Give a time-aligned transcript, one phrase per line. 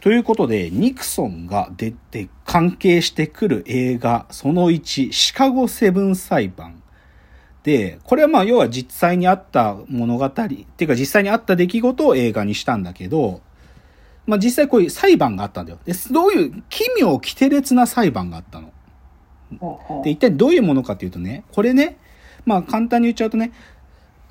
[0.00, 6.82] ということで、ニクソンが出て関係してくる映画、その1、シカゴセブン裁判。
[7.62, 13.42] で、これはまあ要は実際にあった物語、っていうか実際にあった出来事を映画にしたんだけど、
[14.26, 15.78] まあ実際こういう裁判があったんだよ。
[15.84, 18.72] で、どういう奇妙奇天烈な裁判があったの？
[20.02, 21.98] で、一体どういうものかっていうとね、これね、
[22.46, 23.52] まあ簡単に言っちゃうとね、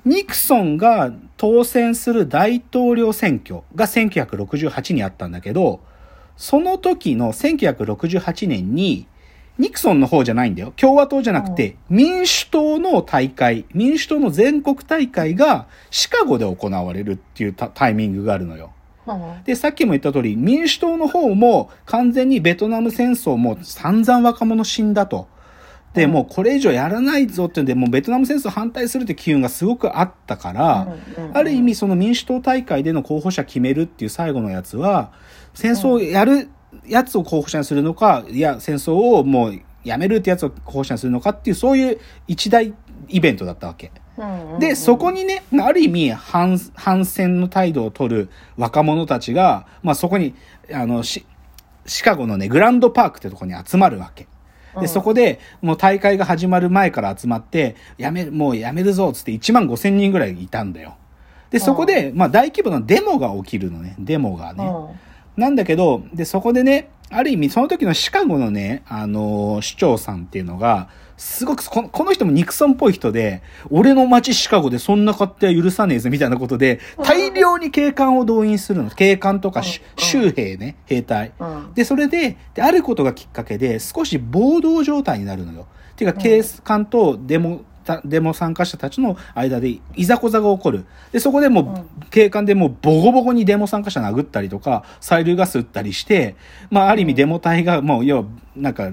[0.04, 5.80] ニクソンが当選する大統領選挙が1968にあったんだけど、
[6.36, 9.06] その時の1968年に、
[9.58, 10.72] ニクソンの方じゃないんだよ。
[10.76, 18.72] 共和党じゃなくて、民主党の大会、民主党の全国大会がシカゴで行われるっていうタイミングがあるのよ。
[19.44, 25.28] で、さっきも言った通り、民主党の方も完全にベトナム戦争も散々若者死んだと。
[25.94, 30.96] で、もうこれ以上やらないぞっていうんで、もうベトナム戦争反対するって機運がすごくあったから、
[31.32, 35.12] ある意味その民主党大会での候補者決めるっていう最後のやつは、
[35.52, 36.48] 戦争をやる
[36.86, 42.72] やつを候補者にするのか、いや、戦争をもうやめるってやつを候補者にするのかっていう、そういう一大
[43.08, 43.90] イベントだったわけ。
[44.58, 50.34] で、そこにね、ある意味反、反戦の態度を取る若者たちが、まあそこに、
[50.72, 51.24] あの、シ
[52.04, 54.28] カゴのね、グランドパークってとこに集まるわけ。
[54.78, 60.96] で、そこで、もう大会が始まる前から集まって、やめ、もうやめるぞ、つって1万5千人ぐらいいたんだよ。
[61.50, 64.70] で、そこで、まあ大規模なデモが起きるのね、デモがね。
[65.36, 70.88] なんだけど、で、そこでね、ある意味、その時のシカゴのね、あのー、市長さんっていうのが、
[71.20, 78.88] すごくこの、この人もニクソンっぽい人で、俺の街シカゴでそんな勝手は許さねえぜ、みたいなことで、大量に警官を動員するの。
[78.88, 81.32] 警官とか、州兵ね、兵隊。
[81.74, 85.66] で、それでで、あることがきっかけで、少し暴動状態になるのよ。
[85.92, 87.64] っていうか、警官とデモ、
[88.06, 90.86] デモ参加者たちの間でいざこざが起こる。
[91.12, 96.34] で、そこでもう、警官でもうボコボコにデモ参加者殴ったりとか、催涙ガス撃ったりして、
[96.70, 98.24] まあ、ある意味デモ隊がもう、要は、
[98.56, 98.90] なんか、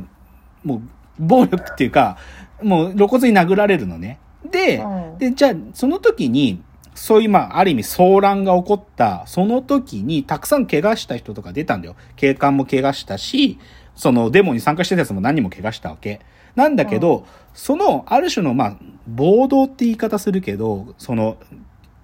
[0.66, 0.82] もう、
[1.20, 2.18] 暴力っていうか、
[2.62, 4.20] もう露骨に殴られるのね。
[4.50, 6.62] で、うん、で、じゃあ、その時に、
[6.96, 11.96] そういう、まあ、ある意味騒乱が起こった、その時に、たくさん怪我した人とか出たんだよ。
[12.16, 13.60] 警官も怪我したし、
[13.96, 16.22] そのデモに参加してたやつも何人も怪我したわけ。
[16.56, 17.24] なんだけど、うん、
[17.54, 18.78] その、ある種の、まあ、
[19.08, 21.38] 暴動って言い方するけど、その、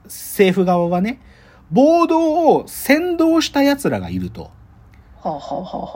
[0.05, 1.19] 政府側はね、
[1.71, 4.51] 暴動を先導した奴らがいると。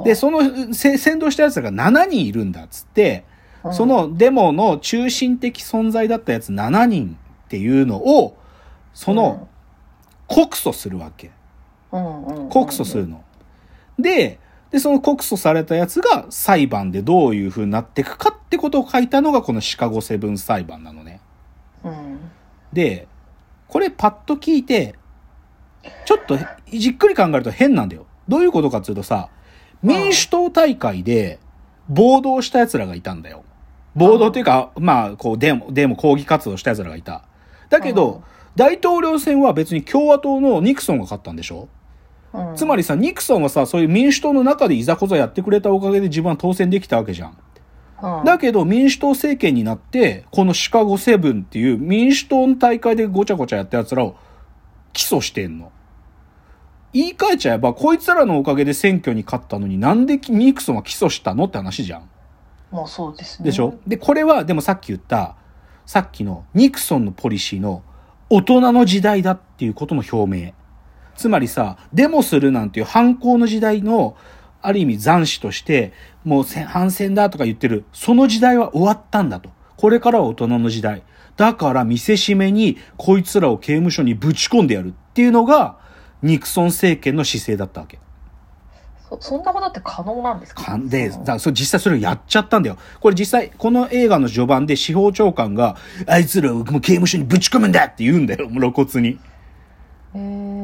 [0.03, 3.25] で、その先導した奴らが7人いるんだっつって、
[3.71, 8.37] そのデモの中心的存在だったやつ7人っていうのを、
[8.93, 9.47] その、
[10.27, 11.31] 告訴するわけ。
[11.91, 13.23] 告訴するの。
[13.99, 14.39] で、
[14.71, 21.21] で、その告訴されたやつが裁判でどういう風になっていくかってことを書いたのがこのシカゴセブン裁判なのね。
[21.83, 22.19] うん、
[22.73, 23.07] で、
[23.67, 24.95] これパッと聞いて、
[26.05, 28.06] ちょっとじっくり考えると変なんだよ。
[28.27, 29.29] どういうことかっていうとさ、
[29.83, 31.39] 民主党大会で
[31.87, 33.43] 暴動した奴らがいたんだよ。
[33.95, 37.23] 暴動っていうか、まあ、こう、デモ、デモ抗議活動した奴らがいた。
[37.69, 38.23] だけど、
[38.55, 41.67] 大統領選は別に共和党のニクソンが勝ったんでしょ？
[42.55, 47.37] つまりさ、ニクソンはさ、そういう民主党の中でいざこざやってくれたおかげで自分は当選できたわけじゃん。
[48.25, 54.15] だけど民主党政権になって、このシカゴセブンっていう民主党の大会でごちゃごちゃやった奴らを
[54.93, 55.71] 起訴してんの。
[56.97, 62.09] 言い換えちゃえば、こいつらのおかげで選挙に勝ったのになんでニクソンは起訴したのって話じゃん。
[62.71, 63.45] まあそうですね。
[63.45, 63.75] でしょ？
[63.85, 65.35] で、これは、でもさっき言った、
[65.85, 67.83] さっきのニクソンのポリシーの
[68.29, 70.53] 大人の時代だっていうことの表明。
[71.15, 74.17] つまりさ、デモするなんていう反抗の時代の、
[74.61, 75.93] ある意味残死として、
[76.25, 79.49] もう反戦だとか言ってる、その時代は終わったんだと。
[79.77, 81.03] これからは大人の時代。
[81.37, 85.77] だから見せしめにこいつらを刑務所にぶち込んでやるっていうのが、
[86.21, 87.99] ニクソン政権の姿勢だったわけ。
[89.09, 90.77] そそんなことって可能なんですか？
[90.83, 92.77] で、だそ実際それをやっちゃったんだよ。
[92.99, 95.77] これ実際、この映画の序盤で司法長官が、
[96.07, 99.19] あいつらをもう刑務所にぶち込むんだって言うんだよ、露骨に。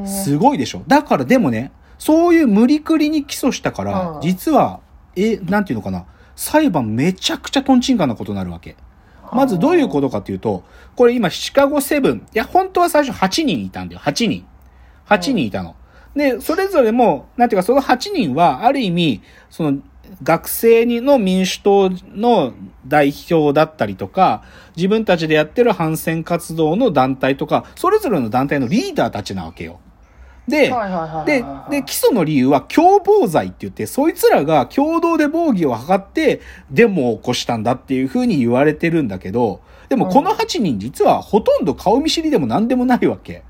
[0.06, 0.84] すごいでしょ。
[0.88, 4.81] だからでもね、そういう無理くりに起訴したから、実は、
[5.16, 6.06] え、なんていうのかな、
[6.36, 8.75] 裁判めちゃくちゃトンチンカンなことになるわけ。
[9.31, 10.63] まずどういうことかというと、
[10.95, 14.45] これ今シカゴセブン、いや、本当は最初8人いたんだよ、8人。
[15.07, 15.75] 8人いたの。
[16.15, 19.79] で、それぞれも、なんていうか、その8人は、ある意味、その、
[20.21, 22.53] 学生にの民主党の
[22.85, 24.44] 代表だったりとか、
[24.75, 29.79] 自分たちでやってる反戦活動の団体とか、それぞれの団体のリーダーたちなわけよ。
[30.47, 30.73] で、
[31.25, 43.44] で、で、基礎の理由は共謀罪って言って、そいつらが共同で防御を図ってデモを起こしたんだっていうふうに言われてるんだけど、でもこの8人実はほとんど顔見知りでも何でもないわけ。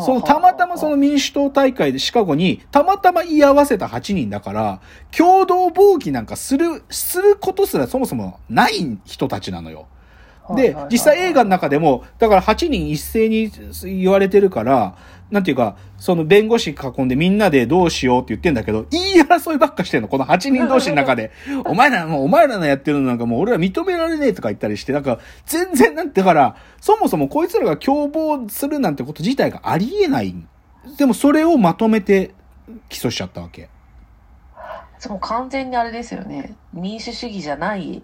[0.00, 4.80] そのたまたまその民主党大会でシカゴにたまたま居合わせた8人だから、
[5.16, 9.86] 共同防御なんかする、することすらそもそもない人たちなのよ。
[10.54, 13.50] で、実際映画の中でも、だから8人一斉に
[13.84, 14.96] 言われてるから、
[15.30, 21.30] なんていうか、その弁護士囲んでみんなでどうしようって言ってんだけど、言い争いばっかしてんの、この8人同士の中で。
[21.64, 30.34] お前ら、もうお前らのやってるのなんかもう俺ら認められねえとか言ったりして、なんか全然なんて、だから、そもそもこいつらが共謀するなんてこと自体がありえない。
[30.98, 32.34] でもそれをまとめて
[32.90, 33.70] 起訴しちゃったわけ。
[34.98, 36.54] その完全にあれですよね。
[36.74, 38.02] 民主主義じゃない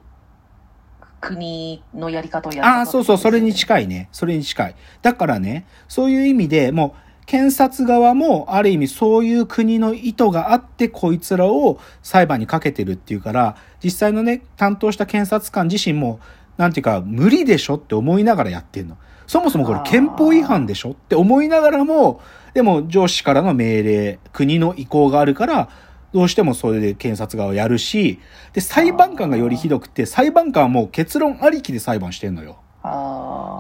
[1.21, 4.09] 国のやり方をやるああ、そうそう、それに近いね。
[4.13, 4.75] それに近い。
[5.03, 16.21] だからね、そういう意味でもう、検察側もある意味そういう国の意図があってこいつらを裁判にかけてるっていうから、実際のね、担当した検察官自身も、
[16.57, 18.97] なんていうか、無理でしょって思いながらやってんの。
[19.27, 22.23] そもそもこれ憲法違反でしょって思いながらも、
[22.55, 25.69] でも上司からの命令、国の意向があるから、
[26.13, 28.19] どうしてもそれで検察側をやるし、
[28.53, 32.59] で、裁判官がよりひどくて、裁判官はもう結論ありきで裁判してんのよ。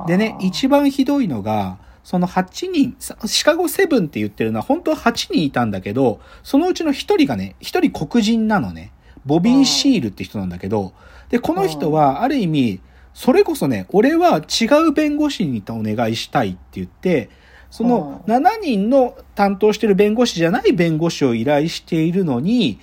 [0.07, 8.93] でね、一番ひどいのが、その8人、さシカゴセブンって言ってるのは本当は8人いたんだけど、そのうちの1人がね、1人黒人なのね。
[9.27, 10.95] ボビー・シールって人なんだけど、
[11.29, 12.81] で、この人はある意味、
[13.13, 17.29] それこそね、俺は違う弁護士にお願いしたいって言って、
[17.71, 22.81] そのう7人の担当してる弁護士じゃない弁護士を依頼しているのに、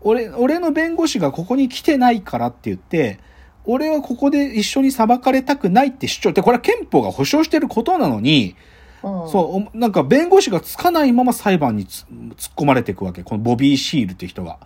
[0.00, 3.18] 俺、俺の弁護士がここに来てないからって言って、
[3.64, 8.56] 俺はここで一緒に裁かれたくないって主張って、これは憲法が保障してることなのに、
[9.02, 12.04] うんそう、おなんか弁護士がつかないまま裁判につ
[12.36, 13.22] 突っ込まれていくわけ。
[13.22, 14.58] このボビー・シールって人が。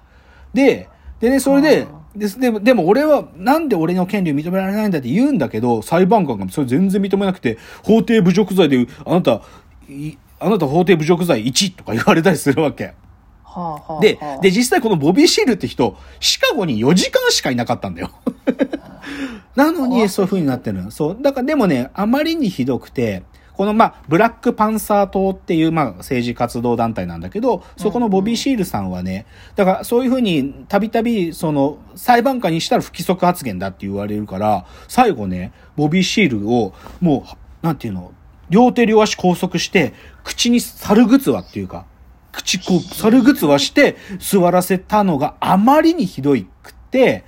[0.53, 0.89] で、
[1.21, 1.87] でね、それで、
[2.17, 9.43] ででも、でも俺は、なんで俺の権利を認められないんだって言うんだけど、裁判官がそれ全然認めなくて、法廷侮辱罪で、あなた、
[9.89, 12.95] いあなた法廷侮辱罪1とか言われたりするわけ。
[13.45, 18.11] はあはあではあ、で、実際このボビー・シールって人、シカゴに4時間しかいなかったんだよ。
[19.55, 20.91] なのに、そういう風になってるの。
[20.91, 21.19] そう。
[21.21, 23.23] だからでもね、あまりにひどくて、
[23.57, 29.25] この、まあ、ブラックパンサー党っていう、まあ、政治活動団体なんだけど、そこのボビー・シールさんはね、
[29.55, 37.27] だからそういう風に、たびたび、その、裁判官にしたら不規則発言だって言われるから、最後ね、ボビー・シールを、も
[37.63, 38.13] う、なんていうの、
[38.51, 41.87] 両手両足拘束して、口に猿ぐつわっていうか、
[42.33, 47.25] 口こう、猿ぐつわして座らせたのがあまりにひどいくって、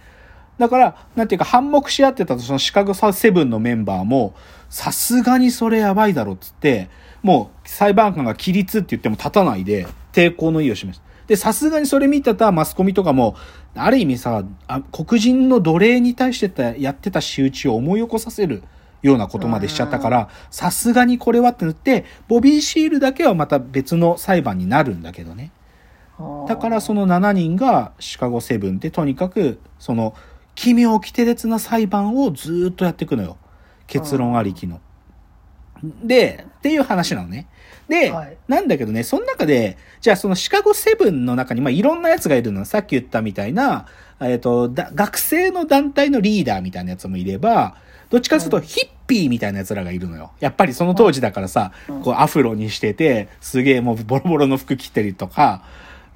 [0.58, 4.34] だから、なんていうか、反目し合ってたとそのシカゴセブンのメンバーも、
[4.68, 6.90] さすがにそれやばいだろっつって、
[7.22, 11.02] もう裁判官が起立って言っても立たないで、抵抗の意を示す。
[11.28, 13.36] で、さすがにそれ見てたマスコミとかも、
[13.74, 14.44] ある意味さ、
[14.92, 18.62] 黒人の奴隷に対してたやってた仕打ちを思い起こさせる
[19.02, 25.52] ようなことまでしちゃったから、さすがにこれはって言って、ボビー・シールだけはまた別の裁判になるんだけどね。
[26.48, 30.14] だからその7人がシカゴセブンでとにかくその
[30.58, 33.36] 奇妙奇て烈な裁判をずーっとやっていくのよ。
[33.86, 34.80] 結論ありきの。
[36.02, 37.46] で、っていう話なのね。
[37.88, 42.64] で、はいなんだけどね、その中で、じゃあそのシカゴセブンの中に、まあ、いろんなやつがいるの。
[42.64, 43.86] さっき言ったみたいな、
[44.20, 47.76] えっ、とだ、学生の団体のリーダーみたいなやつもいれば、
[48.10, 50.32] どっちかというとヒッピーみたいなやつらがいるのよ。
[50.40, 55.62] やっぱりその当時だからさ、うんこうアフロにしてて、すげえもうボロボロの服着てるとか、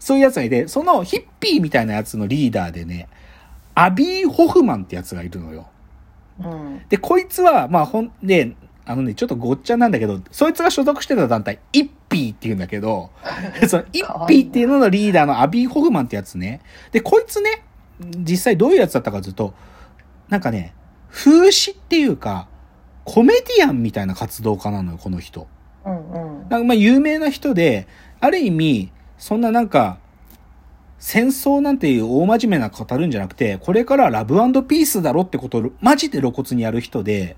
[0.01, 3.07] そういうやつがいて、そのヒッピーみたいなやつのリーダーでね、
[3.75, 5.69] アビー・ホフマンってやつがいるのよ。
[6.41, 6.83] うん。
[6.89, 13.11] で、こいつは、まあ、ほんで、あのね、ちょっとごっちゃなんだけど、そいつが所属してた団体、イッピーって言うんだけど、
[13.69, 16.61] そのイッピーっていうののリーダーのアビー・ホフマンってやつね。
[16.91, 17.63] で、こいつね、
[18.01, 19.55] 実際どういうやつだったかというと、
[20.29, 20.75] なんかね、
[21.11, 22.49] 風刺っていうか、
[23.05, 25.47] コメディアンみたいな活動家なのよ、この人。
[25.85, 26.49] うんうん。
[26.49, 27.87] なんかまあ有名な人で、
[28.21, 29.99] ある意味、そんななんか、
[31.05, 37.37] 戦争なんていう大真面目な語るんじゃなくて、これからはラブピースだろってことをマジで露骨にやる人で、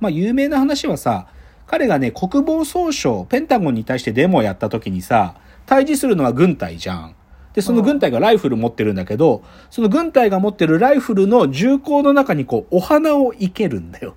[0.00, 1.26] まあ有名な話はさ、
[1.66, 7.14] 彼がね、国防総省、ペンタゴンに対してデモをやった時にさ、対峙するのは軍隊じゃん。
[7.54, 14.14] で、その軍隊がライフル持ってるんだけど、その軍隊が持ってるライフルの銃口の中にこう、お花を生けるんだよ。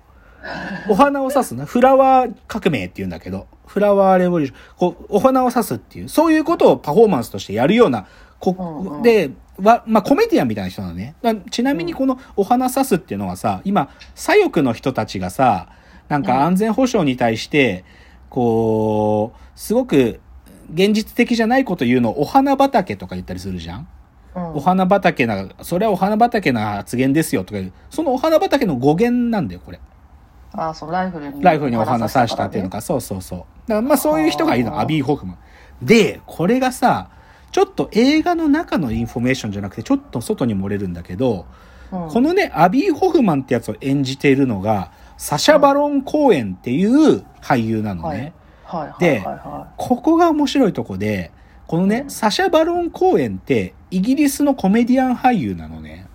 [0.90, 1.64] お花を刺すな。
[1.64, 4.94] フラワー革命って言うんだけど、フラワーレボリューション。
[4.94, 8.06] こう、お花を刺すっていう、そういうことをパフォーマンスとしてやるような、
[8.40, 9.30] こうんうんで、
[9.62, 11.14] わ、まあ、コメディアンみたいな人なのね。
[11.22, 15.68] だちなみにこのお花刺すっていうのはさ、今、左翼の人たちがさ、
[16.08, 17.84] なんか安全保障に対して、
[18.30, 20.20] こう、すごく
[20.72, 23.78] 現実的じゃないこと言うのをお花畑とか言ったりするじゃん？
[23.80, 23.86] うん
[24.54, 29.80] お花畑な、それはお花畑な発言ですよとかいう、そのお花畑の語源なんだよ、これ。
[30.52, 31.42] あ、そう、ライフルに。
[31.42, 33.38] ライフルにお花刺したっていうのかか、そうそうそう。
[33.38, 35.38] だからまあそういう人がいるの、はあアビー・ホフマン。
[35.82, 37.10] で、これがさ、
[37.52, 41.46] ちょっと映画の中のインフォメーションじゃなくて、ちょっと外に漏れるんだけど、
[41.90, 42.12] らね。
[42.12, 48.32] このね、アビー・ホフマンってやつを演じているのが、サシャ・バロン・コーエンっていう俳優なのね。
[48.64, 51.32] はい、はい、はいではここが面白いとこで、
[51.66, 56.06] このね、サシャ・バロン・コーエンって、イギリスのコメディアン俳優なのね。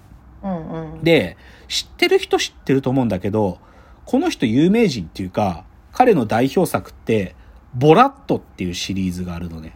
[0.44, 0.48] い。
[0.48, 1.04] うんうん。
[1.04, 1.38] で、
[1.68, 3.60] 知ってる人知ってると思うんだけど、
[4.06, 7.36] この人有名人っていうか、彼の代表作って、
[7.74, 9.74] ボラットっていうシリーズがあるのね。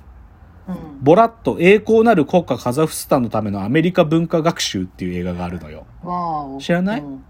[0.70, 0.76] うん。
[1.02, 5.86] ボラット、栄光なる国家カザフスタンのためのアメリカ文化学習っていう映画があるのよ。
[6.60, 7.02] 知らない？
[7.02, 7.24] うん。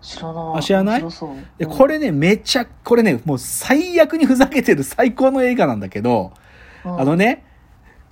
[0.00, 0.58] 知らない。
[0.58, 1.02] あ知らない？
[1.02, 1.06] う。
[1.06, 6.32] んこれね、めちゃ、これね、もう最悪にふざけてる最高の映画なんだけど、
[6.84, 7.00] うん。
[7.00, 7.44] あのね、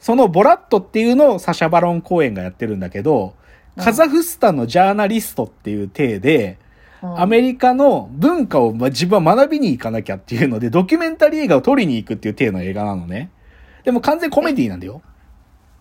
[0.01, 3.35] そのボラットっていうのをサシャ・バロン公演がやってるんだけど、
[3.77, 6.59] カザフスタンのジャーナリストっていう体で、
[7.03, 7.21] うん。
[7.21, 13.31] アメリカの文化をま自分は学びに行かなきゃっていうので、ドキュメンタリー映画を撮りに行くっていう体の映画なのね。
[13.85, 15.03] でも完全コメディなんだよ。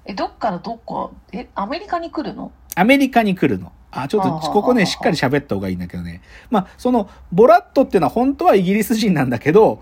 [0.05, 1.13] え、どっからどこ？
[1.31, 2.51] え、アメリカに来るの？
[2.75, 3.72] アメリカに来るの。
[3.91, 6.22] あ、ちょっと、ここね、しっかり喋った方がいいんだけどね。
[6.50, 9.81] まあ、その、ボラットっていうのは本当はイギリス人なんだけど、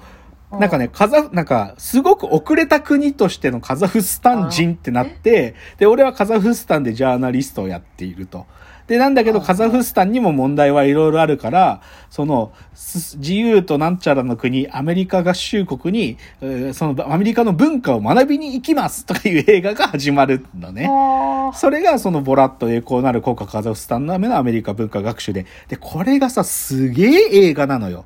[0.52, 8.46] なんかね、カザフ、なんか、すごく遅れた国としてのカザフスタン人ってなって、で、俺はカザフスタンでジャーナリストをやっていると。
[8.92, 20.90] で、なんだけど、はいカザフスタンにも問題はいろいろあるから、その、す自由となんちゃらの国、アメリカ合衆国に、えーその、アメリカの文化を学びに行きますとかいう映画が始まるのね。
[20.92, 25.46] あそれがそのボラッと栄光なる国家カザフスタンのためのアメリカ文化学習で。
[25.70, 28.04] で、これがさ、すげえ映画なのよ。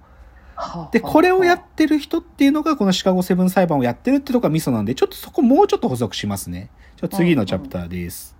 [0.55, 6.69] ーで、これをやってる人っていうのがこのシカゴセブン裁判をやってるってとこがミソなんで、ちょっとそこもうちょっと補足しますね。
[6.97, 8.34] ちょっと次のチャプターです。